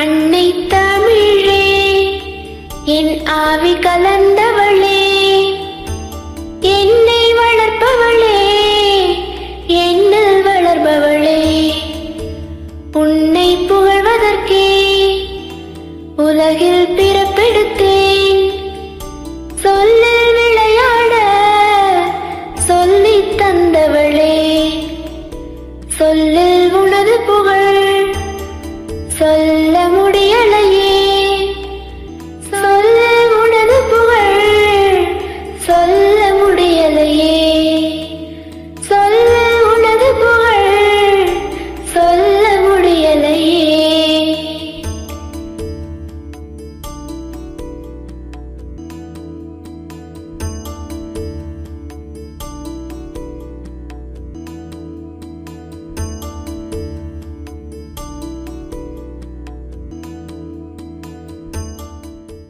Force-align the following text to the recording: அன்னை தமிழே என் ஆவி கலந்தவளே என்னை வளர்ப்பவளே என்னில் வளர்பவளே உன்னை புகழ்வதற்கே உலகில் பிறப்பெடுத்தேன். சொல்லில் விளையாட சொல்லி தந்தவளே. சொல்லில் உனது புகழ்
அன்னை 0.00 0.66
தமிழே 0.68 1.64
என் 2.96 3.14
ஆவி 3.26 3.72
கலந்தவளே 3.74 5.00
என்னை 6.60 7.22
வளர்ப்பவளே 7.38 8.38
என்னில் 9.84 10.40
வளர்பவளே 10.46 11.42
உன்னை 12.92 13.48
புகழ்வதற்கே 13.68 14.68
உலகில் 16.16 16.86
பிறப்பெடுத்தேன். 16.98 18.44
சொல்லில் 19.54 20.32
விளையாட 20.36 21.14
சொல்லி 22.68 23.16
தந்தவளே. 23.36 24.36
சொல்லில் 25.98 26.72
உனது 26.74 27.16
புகழ் 27.20 27.69